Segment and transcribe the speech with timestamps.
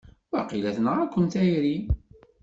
[0.31, 1.77] Waqila tenɣa-kem tayri!